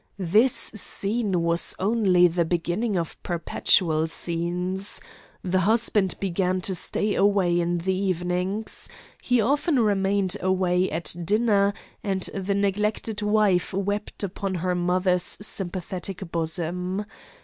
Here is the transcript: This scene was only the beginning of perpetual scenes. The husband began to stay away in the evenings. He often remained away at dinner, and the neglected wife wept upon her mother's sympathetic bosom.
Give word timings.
This 0.17 0.55
scene 0.73 1.43
was 1.43 1.75
only 1.77 2.27
the 2.27 2.43
beginning 2.43 2.95
of 2.95 3.21
perpetual 3.21 4.07
scenes. 4.07 4.99
The 5.43 5.59
husband 5.59 6.15
began 6.19 6.59
to 6.61 6.73
stay 6.73 7.13
away 7.13 7.59
in 7.59 7.77
the 7.77 7.93
evenings. 7.95 8.89
He 9.21 9.39
often 9.39 9.79
remained 9.79 10.37
away 10.41 10.89
at 10.89 11.15
dinner, 11.23 11.75
and 12.03 12.23
the 12.33 12.55
neglected 12.55 13.21
wife 13.21 13.75
wept 13.75 14.23
upon 14.23 14.55
her 14.55 14.73
mother's 14.73 15.37
sympathetic 15.39 16.31
bosom. 16.31 17.05